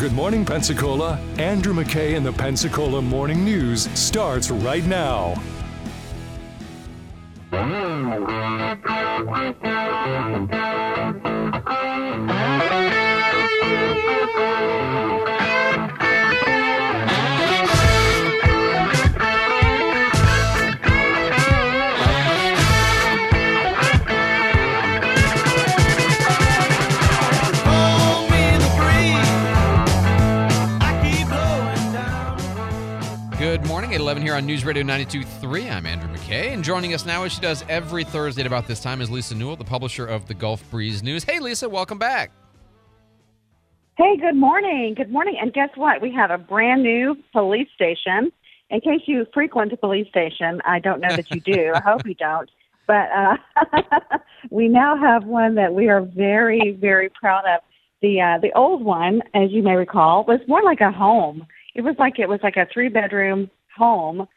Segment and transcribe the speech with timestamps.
[0.00, 1.20] Good morning, Pensacola.
[1.36, 5.34] Andrew McKay and the Pensacola Morning News starts right now.
[33.90, 35.72] Good morning, 811 here on News Radio 92.3.
[35.72, 38.78] I'm Andrew McKay, and joining us now, as she does every Thursday at about this
[38.78, 41.24] time, is Lisa Newell, the publisher of the Gulf Breeze News.
[41.24, 42.30] Hey, Lisa, welcome back.
[43.96, 44.94] Hey, good morning.
[44.96, 45.38] Good morning.
[45.40, 46.00] And guess what?
[46.00, 48.30] We have a brand new police station.
[48.70, 51.72] In case you frequent a police station, I don't know that you do.
[51.74, 52.48] I hope you don't.
[52.86, 53.36] But uh,
[54.50, 57.60] we now have one that we are very, very proud of.
[58.02, 61.44] The uh, the old one, as you may recall, was more like a home.
[61.74, 63.50] It was like it was like a three bedroom
[63.80, 64.28] home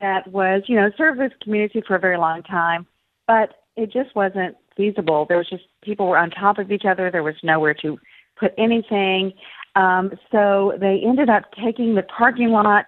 [0.00, 2.86] that was, you know, served this community for a very long time,
[3.26, 5.26] but it just wasn't feasible.
[5.28, 7.10] There was just people were on top of each other.
[7.10, 7.98] There was nowhere to
[8.38, 9.32] put anything.
[9.74, 12.86] Um, so they ended up taking the parking lot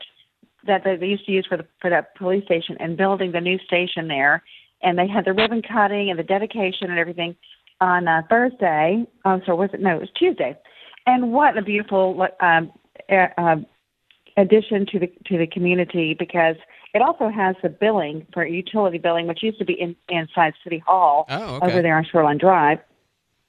[0.67, 3.41] that they they used to use for the for that police station and building the
[3.41, 4.43] new station there.
[4.83, 7.37] And they had the ribbon cutting and the dedication and everything
[7.81, 9.05] on uh, Thursday.
[9.25, 9.81] Oh, so was it?
[9.81, 10.57] No, it was Tuesday.
[11.07, 12.73] And what a beautiful um,
[13.11, 13.57] uh,
[14.37, 16.57] addition to the to the community because
[16.93, 20.79] it also has the billing for utility billing, which used to be in, inside City
[20.79, 21.67] Hall Oh, okay.
[21.67, 22.79] over there on Shoreline Drive.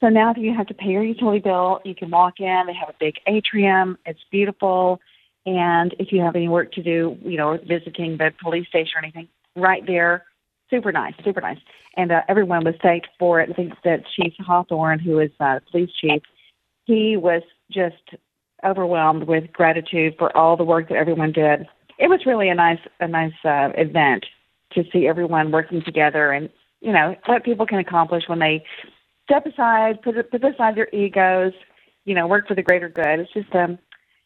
[0.01, 2.63] So now if you have to pay your utility bill, you can walk in.
[2.67, 3.97] They have a big atrium.
[4.05, 4.99] It's beautiful.
[5.45, 9.03] And if you have any work to do, you know, visiting the police station or
[9.03, 10.25] anything, right there,
[10.69, 11.59] super nice, super nice.
[11.95, 13.49] And uh, everyone was thanked for it.
[13.49, 16.21] I think that Chief Hawthorne, who is uh, police chief,
[16.85, 18.15] he was just
[18.65, 21.67] overwhelmed with gratitude for all the work that everyone did.
[21.97, 24.25] It was really a nice, a nice uh, event
[24.73, 26.49] to see everyone working together and
[26.81, 28.63] you know what people can accomplish when they
[29.25, 31.53] step aside, put put aside their egos,
[32.05, 33.19] you know, work for the greater good.
[33.19, 33.79] It's just um,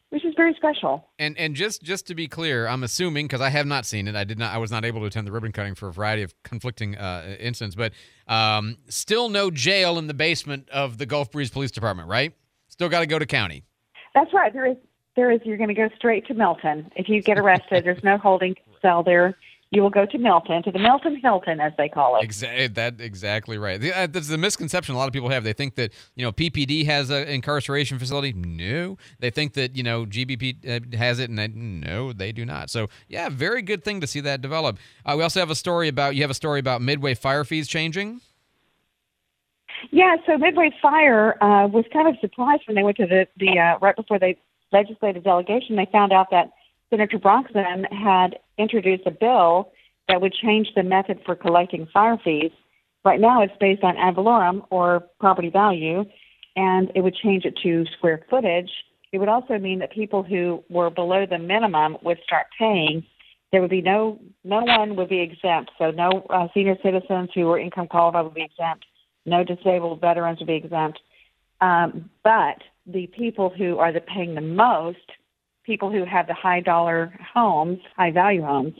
[0.10, 1.08] which is very special.
[1.18, 4.16] And and just just to be clear, I'm assuming because I have not seen it,
[4.16, 6.24] I did not, I was not able to attend the ribbon cutting for a variety
[6.24, 7.94] of conflicting uh, incidents, but
[8.28, 12.34] um, still no jail in the basement of the Gulf Breeze Police Department, right?
[12.68, 13.64] Still got to go to county.
[14.20, 14.52] That's right.
[14.52, 14.76] There is
[15.16, 15.40] there is.
[15.46, 17.86] You're going to go straight to Milton if you get arrested.
[17.86, 19.38] there's no holding cell there.
[19.72, 22.24] You will go to Milton, to the Milton Hilton, as they call it.
[22.24, 23.80] Exactly, that exactly right.
[23.82, 25.44] Uh, That's the misconception a lot of people have.
[25.44, 28.34] They think that you know PPD has an incarceration facility.
[28.34, 32.46] No, they think that you know GBP uh, has it, and they, no, they do
[32.46, 32.70] not.
[32.70, 34.80] So yeah, very good thing to see that develop.
[35.06, 37.70] Uh, we also have a story about you have a story about Midway fire fees
[37.70, 38.20] changing.
[39.92, 43.58] Yeah, so Midway Fire uh, was kind of surprised when they went to the the
[43.60, 44.36] uh, right before the
[44.72, 45.76] legislative delegation.
[45.76, 46.52] They found out that
[46.92, 49.72] Senator Broxson had introduced a bill
[50.08, 52.52] that would change the method for collecting fire fees.
[53.04, 56.06] Right now, it's based on ad valorem or property value,
[56.56, 58.70] and it would change it to square footage.
[59.12, 63.04] It would also mean that people who were below the minimum would start paying.
[63.52, 65.72] There would be no no one would be exempt.
[65.80, 68.86] So no uh, senior citizens who were income qualified would be exempt
[69.30, 71.00] no disabled veterans would be exempt.
[71.62, 74.98] Um, but the people who are the paying the most,
[75.64, 78.74] people who have the high dollar homes, high value homes,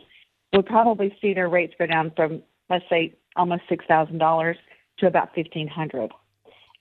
[0.54, 4.58] would probably see their rates go down from let's say almost six thousand dollars
[4.98, 6.12] to about fifteen hundred.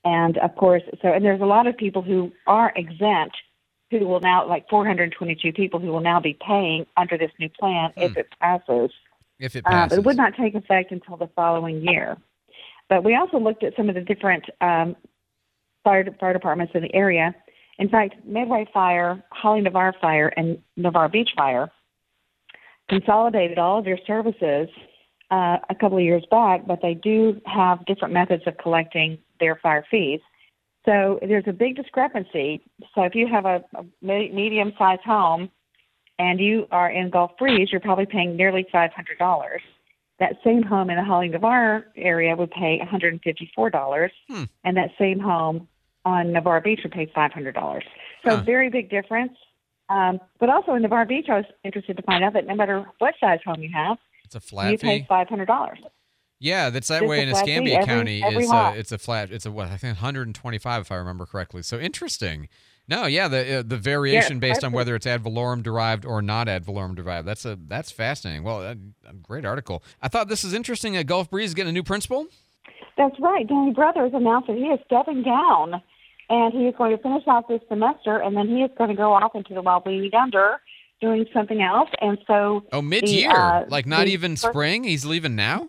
[0.04, 3.36] And of course, so and there's a lot of people who are exempt
[3.90, 7.90] who will now like 422 people who will now be paying under this new plan
[7.96, 8.90] if it passes.
[9.38, 12.16] If it Uh, passes, but it would not take effect until the following year.
[12.88, 14.96] But we also looked at some of the different um,
[15.84, 17.34] fire fire departments in the area.
[17.78, 21.70] In fact, Midway Fire, Holley Navarre Fire, and Navarre Beach Fire
[22.88, 24.68] consolidated all of their services
[25.30, 29.56] uh, a couple of years back, but they do have different methods of collecting their
[29.56, 30.20] fire fees.
[30.86, 32.62] So there's a big discrepancy.
[32.94, 35.50] So if you have a, a medium-sized home
[36.18, 38.88] and you are in Gulf Breeze, you're probably paying nearly $500.
[40.20, 44.44] That same home in the Holley Navarre area would pay $154, Hmm.
[44.64, 45.68] and that same home
[46.04, 47.82] on Navarre Beach would pay $500.
[48.24, 48.42] So Huh.
[48.42, 49.32] very big difference.
[49.88, 52.84] Um, but also in Navarre Beach, I was interested to find out that no matter
[52.98, 54.86] what size home you have, it's a flat you fee.
[54.86, 55.78] pay $500.
[56.40, 58.22] Yeah, that's that Just way in Escambia every- County.
[58.22, 59.30] every It's a, it's a flat.
[59.32, 61.62] It's a what I think 125 if I remember correctly.
[61.62, 62.48] So interesting.
[62.88, 66.48] No, yeah, the uh, the variation based on whether it's ad valorem derived or not
[66.48, 67.28] ad valorem derived.
[67.28, 68.44] That's a that's fascinating.
[68.44, 68.70] Well, a,
[69.06, 69.82] a great article.
[70.00, 70.96] I thought this is interesting.
[70.96, 72.26] Uh, Gulf Breeze is getting a new principal.
[72.96, 73.46] That's right.
[73.46, 75.82] Danny Brothers announced that he is stepping down
[76.30, 78.96] and he is going to finish out this semester, and then he is going to
[78.96, 80.60] go off into the wild weed under
[81.00, 81.88] doing something else.
[82.02, 84.84] And so, Oh, mid-year, uh, like not even first- spring.
[84.84, 85.68] He's leaving now.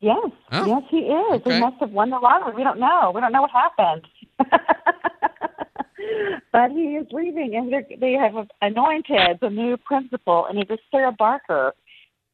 [0.00, 1.40] yes, Oh, yes, he is.
[1.42, 1.54] okay.
[1.56, 2.54] He must have won the lottery.
[2.54, 3.10] We don't know.
[3.14, 4.06] We don't know what happened.
[6.52, 11.12] but he is leaving, and they have anointed the new principal, and it is Sarah
[11.12, 11.74] Barker.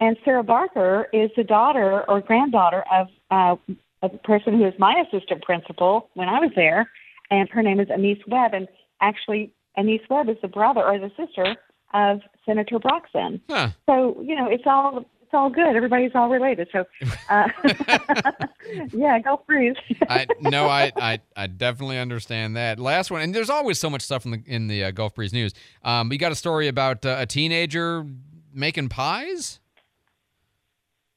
[0.00, 3.56] And Sarah Barker is the daughter or granddaughter of uh,
[4.02, 6.90] a person who is my assistant principal when I was there,
[7.30, 8.54] and her name is Anise Webb.
[8.54, 8.68] And
[9.00, 11.56] actually, Anise Webb is the brother or the sister
[11.94, 13.40] of Senator Broxson.
[13.48, 13.68] Huh.
[13.86, 15.74] So you know, it's all it's all good.
[15.74, 16.68] Everybody's all related.
[16.72, 16.84] So,
[17.30, 17.48] uh,
[18.92, 19.76] yeah, go freeze.
[20.06, 22.78] I no, I, I I definitely understand that.
[22.78, 25.32] Last one, and there's always so much stuff in the in the uh, Gulf Breeze
[25.32, 25.54] news.
[25.82, 28.04] Um, we got a story about uh, a teenager
[28.52, 29.58] making pies.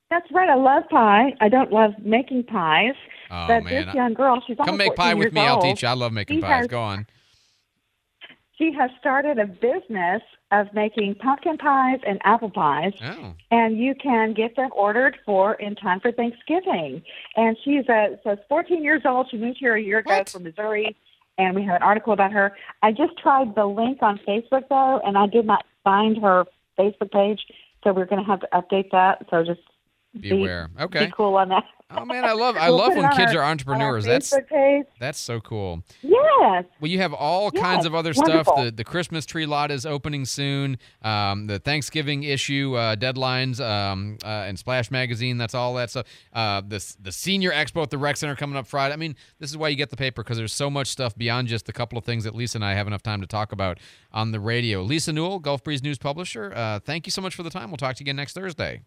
[0.10, 0.48] That's right.
[0.48, 1.34] I love pie.
[1.42, 2.94] I don't love making pies.
[3.30, 5.42] Oh but man, this young girl, she's come make pie with me.
[5.42, 5.90] I'll teach you.
[5.90, 6.52] I love making She pies.
[6.62, 7.06] has- Go on.
[8.58, 10.22] She has started a business
[10.52, 12.94] of making pumpkin pies and apple pies.
[13.04, 17.04] Oh, and you can get them ordered for in time for Thanksgiving.
[17.36, 19.28] And she's a so 14 years old.
[19.30, 20.30] She moved here a year ago What?
[20.30, 20.96] from Missouri,
[21.38, 22.56] and we have an article about her.
[22.82, 26.46] I just tried the link on Facebook though, and I did not find her
[26.80, 27.42] Facebook page,
[27.84, 29.26] so we're going to have to update that.
[29.30, 29.62] So just
[30.20, 30.70] be, beware.
[30.80, 31.06] Okay.
[31.08, 31.64] be cool on that.
[31.92, 34.06] Oh man, I love I We'll love when kids our- are entrepreneurs.
[34.06, 34.86] That's page.
[35.00, 35.84] that's so cool.
[36.02, 36.66] Yes.
[36.82, 38.54] Well, you have all kinds of other wonderful.
[38.56, 38.66] stuff.
[38.66, 40.78] The the Christmas tree lot is opening soon.
[41.04, 45.38] Um, the Thanksgiving issue uh, deadlines um, uh, and Splash magazine.
[45.38, 46.08] That's all that stuff.
[46.34, 48.94] Uh, the the senior expo at the rec center coming up Friday.
[48.94, 51.48] I mean, this is why you get the paper because there's so much stuff beyond
[51.50, 53.80] just the couple of things that Lisa and I have enough time to talk about
[54.12, 54.82] on the radio.
[54.82, 56.52] Lisa Newell, Gulf Breeze News publisher.
[56.56, 57.70] Uh, thank you so much for the time.
[57.70, 58.82] We'll talk to you again next Thursday.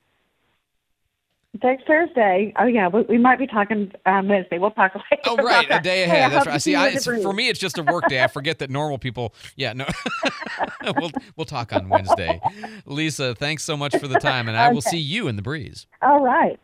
[1.63, 2.53] Next Thursday.
[2.59, 4.59] Oh yeah, we, we might be talking um, Wednesday.
[4.59, 5.23] We'll talk later.
[5.27, 5.85] Oh, right, a day that.
[5.85, 6.25] Hey, ahead.
[6.25, 6.63] I That's right.
[6.63, 8.23] See, I, it's, for me, it's just a work day.
[8.23, 9.35] I forget that normal people.
[9.57, 9.87] Yeah, no.
[10.97, 12.41] we'll we'll talk on Wednesday.
[12.85, 15.87] Lisa, thanks so much for the time, and I will see you in the breeze.
[16.03, 16.57] All right.